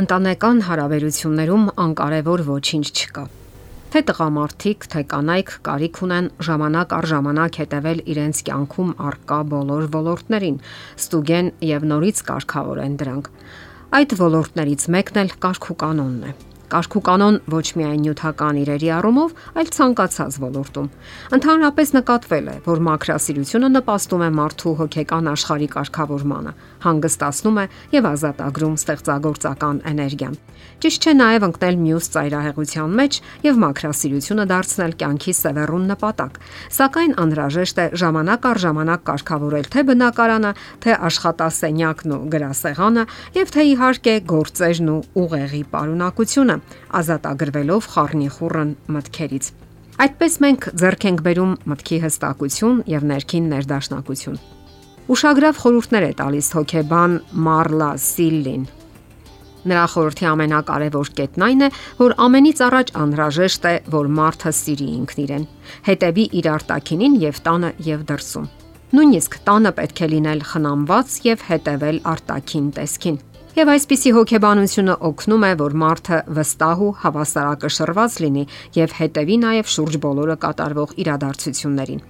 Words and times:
Ընտանեկան 0.00 0.60
հարաբերություններում 0.64 1.64
անկարևոր 1.82 2.42
ոչինչ 2.46 2.86
չկա։ 2.88 3.24
Թե 3.92 4.00
տղամարդիկ, 4.08 4.86
թե 4.94 5.02
կանայք 5.10 5.52
կարիք 5.66 6.00
ունեն 6.06 6.30
ժամանակ 6.46 6.94
առ 6.98 7.08
ժամանակ 7.12 7.58
հետևել 7.60 8.02
իրենց 8.14 8.42
կյանքում 8.48 8.92
արկա 9.10 9.40
բոլոր 9.52 9.88
ոլորտներին, 10.00 10.60
ստուգեն 11.04 11.50
եւ 11.74 11.88
նորից 11.92 12.22
կարգավորեն 12.30 12.94
դրանք։ 13.02 13.34
Այդ 14.00 14.16
ոլորտներից 14.22 14.86
մեկն 14.96 15.20
էլ 15.24 15.34
կարգ 15.44 15.68
ու 15.74 15.78
կանոնն 15.84 16.30
է 16.30 16.49
կարգ 16.70 16.96
ու 16.98 17.02
կանոն 17.08 17.36
ոչ 17.50 17.66
միայն 17.80 18.04
նյութական 18.04 18.60
իրերի 18.60 18.90
առումով, 18.96 19.34
այլ 19.60 19.72
ցանկացած 19.76 20.38
ոլորտում։ 20.44 20.88
Ընդհանրապես 21.36 21.92
նկատվել 21.96 22.46
է, 22.50 22.56
որ 22.66 22.82
մակրասիրությունը 22.90 23.70
նպաստում 23.76 24.24
է 24.26 24.30
մարդու 24.40 24.74
հոգեկան 24.80 25.30
աշխարհի 25.34 25.68
կարգավորմանը, 25.74 26.52
հանգստացնում 26.86 27.60
է 27.60 27.64
եւ 27.96 28.08
ազատագրում 28.10 28.78
ստեղծագործական 28.80 29.82
էներգիան։ 29.90 30.38
Ճիշտ 30.80 31.04
չէ 31.04 31.12
նաեւ 31.16 31.44
ընկնել 31.44 31.76
մյուս 31.80 32.06
ծայրահեղության 32.14 32.92
մեջ 33.00 33.16
եւ 33.44 33.58
մակրասիրությունը 33.60 34.44
դարձնել 34.50 34.94
կյանքի 35.00 35.34
սևեռուն 35.40 35.84
նպատակ, 35.90 36.38
սակայն 36.76 37.12
անհրաժեշտ 37.20 37.80
է 37.80 37.86
ժամանակ 38.00 38.48
առ 38.50 38.60
ժամանակ 38.64 39.04
կարգավորել 39.10 39.68
թե 39.74 39.84
բնակարանը, 39.90 40.52
թե 40.80 40.96
աշխատասենյակն 41.10 42.14
ու 42.16 42.20
գրասեղանը 42.32 43.04
եւ 43.36 43.52
թե 43.56 43.66
իհարկե 43.70 44.14
գործերն 44.32 44.90
ու 44.94 45.00
ուղեղի 45.20 45.62
պարունակությունը, 45.74 46.56
ազատագրվելով 47.00 47.88
խառնիխուռն 47.94 48.72
մտքերից։ 48.96 49.50
Այդպես 50.00 50.36
մենք 50.40 50.66
ձեռք 50.80 51.06
ենք 51.10 51.22
բերում 51.26 51.54
մտքի 51.70 51.96
հստակություն 52.06 52.82
եւ 52.88 53.06
ներքին 53.10 53.48
ներդաշնակություն։ 53.52 54.38
Ուշագրավ 55.10 55.56
խորհուրդներ 55.60 56.04
է 56.06 56.12
տալիս 56.20 56.48
հոկեբան 56.56 57.16
Մարլա 57.46 57.90
Սիլլին։ 58.04 58.68
Նրա 59.60 59.82
խորհրդի 59.92 60.26
ամենակարևոր 60.30 61.10
կետն 61.18 61.44
այն 61.46 61.64
է, 61.66 61.68
որ 61.98 62.14
ամենից 62.24 62.62
առաջ 62.64 62.92
անհրաժեշտ 63.00 63.66
է, 63.68 63.74
որ 63.92 64.08
մարդը 64.20 64.52
սիրի 64.56 64.88
ինքն 65.00 65.20
իրեն, 65.24 65.44
հետևի 65.90 66.24
իր 66.40 66.48
արտակինին 66.54 67.18
եւ 67.26 67.40
տանը 67.44 67.72
եւ 67.90 68.06
դրսում։ 68.08 68.46
Նույնիսկ 68.90 69.36
տանը 69.50 69.72
պետք 69.80 70.00
է 70.00 70.08
լինել 70.14 70.40
խնամված 70.50 71.18
եւ 71.28 71.44
հետևել 71.50 72.00
արտակին 72.14 72.70
տեսքին։ 72.80 73.20
Եվ 73.50 73.70
այսպիսի 73.72 74.10
հոգեբանությունը 74.14 74.94
օգնում 75.08 75.44
է, 75.48 75.48
որ 75.58 75.72
մարդը 75.80 76.18
վստահ 76.36 76.82
ու 76.86 76.90
հավասարակշռված 77.02 78.18
լինի 78.22 78.44
եւ 78.76 78.92
հետևի 78.98 79.38
նաեւ 79.42 79.70
շուրջ 79.74 79.96
բոլորը 80.04 80.36
կատարվող 80.44 80.92
իրադարձություններին։ 81.02 82.04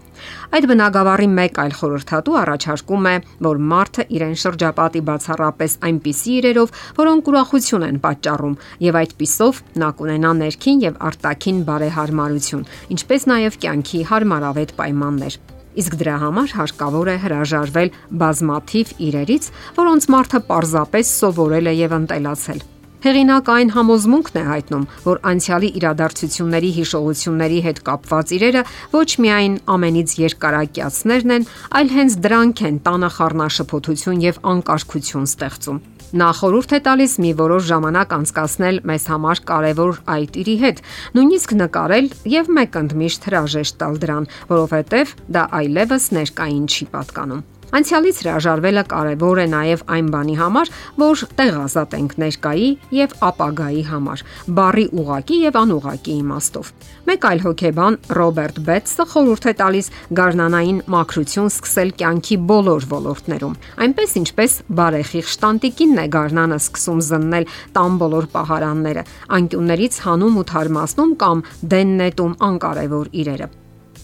Այդ 0.52 0.66
բնագավառի 0.68 1.28
մեկ 1.38 1.60
այլ 1.64 1.72
խորհրդատու 1.78 2.36
առաջարկում 2.40 3.08
է, 3.08 3.14
որ 3.46 3.62
մարդը 3.72 4.04
իրեն 4.20 4.36
շրջապատի 4.42 5.02
բացառապես 5.08 5.76
այնպիսի 5.88 6.34
իրերով, 6.40 6.74
որոնք 7.00 7.30
ուրախություն 7.32 7.86
են 7.88 8.02
պատճառում, 8.04 8.58
եւ 8.84 8.98
այդ 9.00 9.14
պիսով 9.22 9.62
նա 9.80 9.88
կունենա 9.96 10.34
ներքին 10.44 10.84
եւ 10.84 11.00
արտաքին 11.08 11.64
բարեհարմարություն, 11.70 12.68
ինչպես 12.98 13.26
նաեւ 13.32 13.58
կյանքի 13.64 14.02
հարմարավետ 14.12 14.76
պայմաններ։ 14.76 15.40
Իսկ 15.78 15.94
դրա 16.00 16.16
համար 16.24 16.56
հարկավոր 16.58 17.08
է 17.12 17.16
հրաժարվել 17.24 17.94
բազմաթիվ 18.22 18.92
իրերից, 19.06 19.44
որոնց 19.78 20.10
մարդը 20.14 20.40
պարզապես 20.50 21.14
սովորել 21.20 21.70
է 21.70 21.74
եւ 21.78 21.96
ընտելացել։ 22.00 22.62
Հեղինակ 23.00 23.46
այն 23.48 23.70
համոզմունքն 23.72 24.34
է 24.36 24.40
հայտնում, 24.44 24.82
որ 25.06 25.20
անցյալի 25.30 25.70
իրադարձությունների 25.80 26.72
հիշողությունների 26.76 27.60
հետ 27.66 27.80
կապված 27.86 28.34
իրերը 28.36 28.64
ոչ 28.92 29.08
միայն 29.24 29.54
ամենից 29.76 30.16
երկարակյացներն 30.20 31.34
են, 31.38 31.46
այլ 31.80 31.94
հենց 31.96 32.18
դրանք 32.26 32.62
են 32.68 32.82
տանը 32.90 33.10
խառնաշփոթություն 33.16 34.20
եւ 34.26 34.44
անկարգություն 34.52 35.32
ստեղծում։ 35.32 35.80
Նա 36.10 36.28
խորհուրդ 36.34 36.72
է 36.74 36.78
տալիս 36.86 37.12
մի 37.22 37.28
որոշ 37.38 37.66
ժամանակ 37.68 38.14
անցկасնել 38.16 38.80
մեզ 38.90 39.04
համար 39.12 39.42
կարևոր 39.50 40.00
այդ 40.14 40.38
իրի 40.42 40.56
հետ, 40.62 40.80
նույնիսկ 41.14 41.54
նկարել 41.60 42.10
եւ 42.34 42.50
մեկ 42.58 42.80
ընդմիշտ 42.82 43.30
հրաժեշտ 43.30 43.78
տալ 43.84 44.02
դրան, 44.02 44.28
որովհետեւ 44.50 45.14
դա 45.38 45.46
այլևս 45.60 46.10
ներկային 46.18 46.66
չի 46.66 46.90
պատկանում։ 46.98 47.46
Անցյալից 47.70 48.16
հրաժարվելը 48.24 48.82
կարևոր 48.90 49.40
է 49.40 49.44
նաև 49.50 49.82
այն 49.94 50.06
բանի 50.10 50.32
համար, 50.40 50.70
որ 50.98 51.20
տեղ 51.38 51.58
ազատենք 51.60 52.16
ներկայի 52.22 52.70
եւ 52.96 53.12
ապագայի 53.28 53.84
համար, 53.90 54.24
բարի 54.58 54.86
ուղակի 55.02 55.38
եւ 55.44 55.58
անուղակի 55.60 56.16
իմաստով։ 56.24 56.72
Մեկ 57.10 57.28
այլ 57.30 57.42
հոգեբան 57.46 57.98
Ռոբերտ 58.18 58.58
Բետսը 58.66 59.06
խորհուրդ 59.12 59.46
է 59.50 59.54
տալիս 59.60 59.90
գարնանային 60.18 60.82
մաքրություն 60.96 61.52
սկսել 61.54 61.94
կյանքի 62.02 62.40
բոլոր 62.50 62.88
ոլորտներում։ 62.90 63.56
Այնպես 63.86 64.18
ինչպես 64.20 64.58
բարեխիղճ 64.82 65.40
տանտիկինն 65.46 66.02
է 66.02 66.06
գարնանը 66.18 66.60
սկսում 66.64 67.00
զննել 67.10 67.48
տան 67.78 68.02
բոլոր 68.02 68.30
պահարանները, 68.34 69.06
անկյուններից 69.38 70.02
հանում 70.10 70.42
ու 70.42 70.46
թարմացնում 70.50 71.16
կամ 71.22 71.48
դեն 71.70 71.96
նետում 72.02 72.38
անկարևոր 72.50 73.16
իրերը։ 73.24 73.50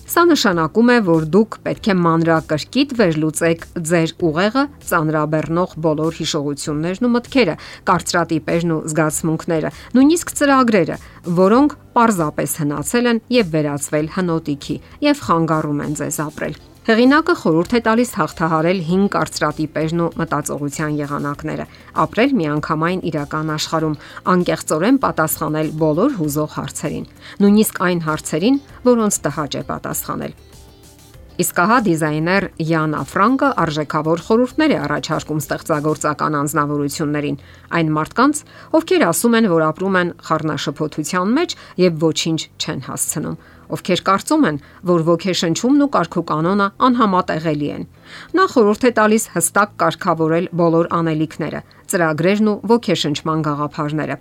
Սա 0.06 0.22
նշանակում 0.31 0.91
է, 0.94 0.97
որ 1.03 1.25
դուք 1.34 1.56
պետք 1.67 1.89
է 1.91 1.94
մանրակրկիտ 1.99 2.93
վերլուծեք 3.00 3.65
ձեր 3.91 4.12
ուղեղը 4.28 4.62
ծանրաբեռնող 4.91 5.75
բոլոր 5.87 6.21
հիշողություններն 6.21 7.09
ու 7.09 7.11
մտքերը, 7.17 7.56
կարծրատիպերն 7.91 8.77
ու 8.77 8.78
զգացմունքները, 8.93 9.75
նույնիսկ 9.99 10.33
ծրագրերը, 10.39 11.00
որոնք 11.43 11.77
պարզապես 11.99 12.56
հնացել 12.62 13.12
են 13.16 13.22
եւ 13.41 13.53
վերածվել 13.56 14.15
հնոտիքի 14.21 14.81
եւ 15.11 15.27
խանգարում 15.27 15.84
են 15.91 16.00
ձեզ 16.05 16.22
ապրել։ 16.31 16.59
Հեղինակը 16.86 17.34
խորհուրդ 17.41 17.72
է 17.74 17.78
տալիս 17.82 18.10
հաղթահարել 18.14 18.80
5 18.88 19.06
կարծրատիպերն 19.10 20.02
ու 20.04 20.06
մտածողության 20.20 21.00
եղանակները, 21.00 21.66
ապրել 22.04 22.36
միանգամայն 22.38 23.02
իրական 23.10 23.52
աշխարհում, 23.56 23.98
անկեղծորեն 24.36 25.02
պատասխանել 25.02 25.74
բոլոր 25.82 26.16
հուզող 26.22 26.58
հարցերին, 26.62 27.12
նույնիսկ 27.42 27.84
այն 27.91 28.06
հարցերին, 28.06 28.64
որոնց 28.86 29.22
տհաճ 29.26 29.58
է 29.58 29.64
պատասխանել։ 29.74 30.38
Իսկ 31.36 31.58
հա 31.69 31.76
դիզայներ 31.84 32.44
Յանա 32.64 33.00
Ֆրանկը 33.10 33.48
արժեքավոր 33.60 34.20
խորհուրդներ 34.24 34.72
է 34.72 34.76
առաջարկում 34.86 35.42
ստեղծագործական 35.42 36.36
անznավորություններին, 36.38 37.36
այն 37.76 37.91
մարդկանց, 37.97 38.41
ովքեր 38.78 39.04
ասում 39.10 39.36
են, 39.36 39.48
որ 39.52 39.64
ապրում 39.66 39.98
են 40.00 40.14
խառնաշփոթության 40.30 41.34
մեջ 41.36 41.56
եւ 41.84 42.00
ոչինչ 42.06 42.41
չեն 42.56 42.80
հասցնում 42.88 43.36
ովքեր 43.66 44.00
կարծում 44.06 44.44
են, 44.47 44.58
որ 44.86 45.00
ոգեշնչումն 45.06 45.84
ու 45.86 45.91
կարգուկանոնը 45.97 46.66
անհամատեղելի 46.86 47.70
են։ 47.76 47.86
Նա 48.38 48.44
խորհուրդ 48.53 48.86
է 48.86 48.92
տալիս 48.97 49.24
հստակ 49.34 49.72
կարգավորել 49.82 50.47
բոլոր 50.60 50.88
անելիքները, 51.00 51.60
ծրագրերն 51.92 52.50
ու 52.50 52.54
ոգեշնչման 52.70 53.44
գաղափարները։ 53.47 54.16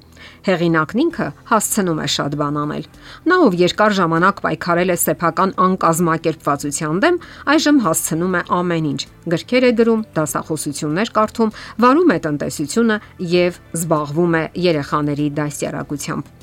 Հեղինակն 0.46 1.02
ինքը 1.06 1.28
հասցնում 1.52 2.02
է 2.06 2.08
շատ 2.16 2.38
բան 2.42 2.60
անել։ 2.62 2.86
Նա 3.32 3.38
ով 3.46 3.58
երկար 3.62 3.96
ժամանակ 4.00 4.42
պայքարել 4.46 4.94
է 4.94 4.98
սեփական 5.06 5.52
անկազմակերպվածության 5.66 7.02
դեմ, 7.06 7.20
այժմ 7.56 7.82
հասցնում 7.86 8.36
է 8.36 8.42
ամեն 8.60 8.90
ինչ։ 8.94 9.02
Գրքեր 9.36 9.66
է 9.66 9.72
գրում, 9.82 10.06
դասախոսություններ 10.16 11.14
կարդում, 11.16 11.54
վարում 11.86 12.16
է 12.16 12.18
տնտեսությունը 12.30 12.98
եւ 13.36 13.62
զբաղվում 13.82 14.36
է 14.36 14.44
երեխաների 14.70 15.28
դասյարակությամբ։ 15.42 16.34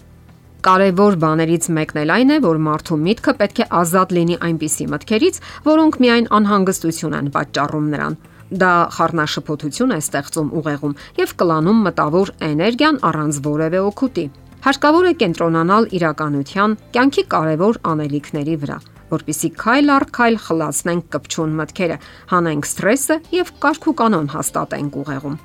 Կարևոր 0.62 1.16
բաներից 1.18 1.64
մեկն 1.74 1.98
էլ 2.04 2.10
այն 2.14 2.28
է, 2.30 2.34
որ 2.44 2.58
մարդու 2.62 2.98
միտքը 3.02 3.32
պետք 3.40 3.62
է 3.62 3.64
ազատ 3.82 4.12
լինի 4.14 4.36
այնպիսի 4.46 4.84
մտքերից, 4.92 5.40
որոնք 5.66 5.96
միայն 6.04 6.28
անհանգստություն 6.38 7.16
են 7.18 7.30
պատճառում 7.34 7.88
նրան։ 7.94 8.14
Դա 8.52 8.70
խառնաշփոթություն 8.92 9.94
է 9.94 9.98
ստեղծում 10.02 10.48
ուղեղում 10.60 10.96
եւ 11.18 11.30
կլանում 11.40 11.78
մտավոր 11.86 12.32
էներգիան 12.48 12.98
առանց 13.08 13.38
որևէ 13.46 13.78
օգուտի։ 13.88 14.24
Հարկավոր 14.62 15.06
է 15.08 15.12
կենտրոնանալ 15.22 15.86
իրականության, 15.98 16.74
կյանքի 16.94 17.24
կարևոր 17.32 17.78
անելիքների 17.92 18.56
վրա, 18.62 18.76
որpիսի 19.12 19.48
քայլ 19.62 19.94
առ 19.96 20.06
քայլ 20.19 20.37
խլացնենք 20.46 21.08
կպչուն 21.16 21.56
մտքերը, 21.62 21.96
հանենք 22.32 22.69
սթրեսը 22.69 23.16
եւ 23.38 23.54
կարգու 23.64 23.96
կանոն 24.02 24.28
հաստատենք 24.37 25.00
ուղեղում։ 25.02 25.40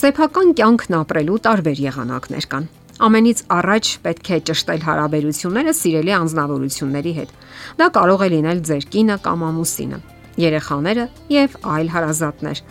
Սեփական 0.00 0.54
կյանքն 0.60 1.00
ապրելու 1.00 1.40
տարբեր 1.48 1.82
եղանակներ 1.90 2.46
կան 2.52 2.68
Ամենից 3.00 3.38
առաջ 3.48 3.90
պետք 4.04 4.26
է 4.28 4.38
ճշտել 4.50 4.82
հարաբերությունները 4.84 5.72
սիրելի 5.78 6.12
անznավորությունների 6.18 7.12
հետ։ 7.16 7.30
Դա 7.80 7.86
կարող 7.96 8.24
է 8.26 8.28
լինել 8.34 8.58
ձեր 8.68 8.84
կինը 8.92 9.16
կամ 9.24 9.44
ամուսինը, 9.48 10.00
երեխաները 10.44 11.08
եւ 11.34 11.56
այլ 11.74 11.90
հարազատներ։ 11.94 12.62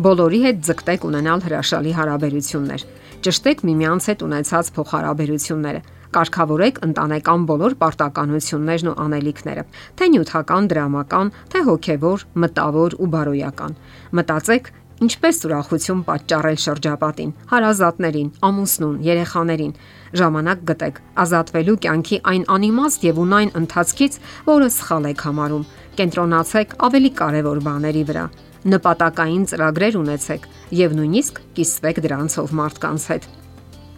Բոլորի 0.00 0.40
հետ 0.46 0.60
ձգտեք 0.70 1.06
ունենալ 1.10 1.40
հրաշալի 1.46 1.94
հարաբերություններ։ 2.00 2.84
Ճշտեք 3.26 3.64
միմյանց 3.68 4.04
հետ 4.10 4.22
ունեցած 4.26 4.70
փոխհարաբերությունները 4.76 5.80
կարգավորեք 6.14 6.78
ընտանեկան 6.86 7.42
բոլոր 7.50 7.74
պարտականություններն 7.80 8.90
ու 8.90 8.94
անելիքները՝ 9.04 9.64
թե 10.00 10.08
նյութական, 10.14 10.68
դրամական, 10.72 11.30
թե 11.52 11.62
հոգևոր, 11.68 12.24
մտավոր 12.44 12.96
ու 12.98 13.10
բարոյական։ 13.14 13.76
Մտածեք 14.18 14.72
Ինչպես 15.00 15.38
ուրախություն 15.48 16.00
պատճառել 16.04 16.58
շրջապատին, 16.60 17.30
հարազատներին, 17.50 18.26
ամուսնուն, 18.44 18.96
երեխաներին։ 19.06 19.72
Ժամանակ 20.20 20.64
գտեք 20.70 21.00
ազատվելու 21.24 21.76
կյանքի 21.86 22.18
այն 22.32 22.44
անիմաստ 22.56 23.06
եւ 23.08 23.20
ունայն 23.24 23.50
ընթացքից, 23.60 24.18
որը 24.50 24.68
սխալ 24.76 25.08
եք 25.10 25.24
համարում։ 25.30 25.64
Կենտրոնացեք 26.00 26.76
ավելի 26.90 27.10
կարևոր 27.20 27.62
բաների 27.70 28.04
վրա։ 28.10 28.24
նպատակային 28.60 29.44
ծրագրեր 29.48 29.96
ունեցեք 29.96 30.46
եւ 30.76 30.94
նույնիսկ 31.00 31.38
կիսվեք 31.56 32.00
դրանցով 32.04 32.50
մարդկանց 32.60 33.04
հետ։ 33.10 33.28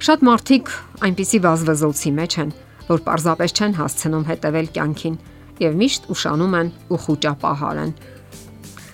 Շատ 0.07 0.23
մարդիկ 0.29 0.71
այնպիսի 1.09 1.39
վազվզոցի 1.43 2.13
մեջ 2.23 2.37
են, 2.43 2.53
որ 2.93 3.03
պարզապես 3.07 3.55
չեն 3.59 3.75
հասցնում 3.83 4.27
հետևել 4.31 4.69
կյանքին 4.79 5.17
եւ 5.63 5.77
միշտ 5.83 6.09
ուշանում 6.15 6.57
են 6.63 6.73
ու 6.95 7.01
խոճապահար 7.03 7.83
են։ 7.83 7.93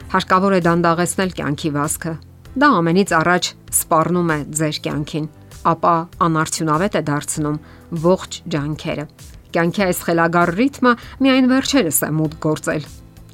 Հարկավոր 0.08 0.54
է 0.56 0.58
դանդաղեցնել 0.64 1.32
կյանքի 1.36 1.70
վազքը։ 1.74 2.12
Դա 2.58 2.68
ամենից 2.78 3.10
առաջ 3.18 3.48
սպառնում 3.76 4.30
է 4.32 4.38
ձեր 4.56 4.78
կյանքին, 4.86 5.26
ապա 5.68 5.92
անարդյունավետ 6.24 6.96
է 6.96 7.02
դարձնում 7.10 7.58
ողջ 8.06 8.38
ջանքերը։ 8.54 9.04
Կյանքի 9.52 9.84
այս 9.88 10.00
խելագար 10.08 10.52
ռիթմը 10.62 10.94
միայն 11.28 11.50
վերջերս 11.52 12.00
է 12.08 12.10
մուտք 12.22 12.40
գործել 12.48 12.88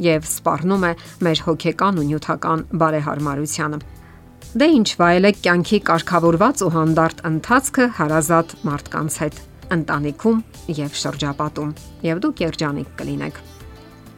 եւ 0.09 0.29
սպառնում 0.35 0.85
է 0.91 0.93
մեր 1.29 1.45
հոգեկան 1.47 2.03
ու 2.03 2.07
նյութական 2.11 2.67
բարեհարմարությանը։ 2.83 3.83
Դե 4.55 4.71
ինչ 4.75 4.89
վայելեք 4.99 5.43
կյանքի 5.47 5.83
կարգավորված 5.95 6.67
ու 6.67 6.75
հանդարտ 6.75 7.27
ընթացքը 7.31 7.91
հարազատ 8.03 8.59
մարդկանց 8.67 9.23
հետ, 9.23 9.43
ընտանիքում 9.79 10.45
եւ 10.83 11.03
շրջապատում, 11.07 11.75
եւ 12.11 12.25
դուք 12.27 12.49
երջանիկ 12.51 12.97
կլինեք։ 12.99 13.45